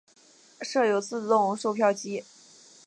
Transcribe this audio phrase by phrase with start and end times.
[0.63, 2.23] 设有自动售票机。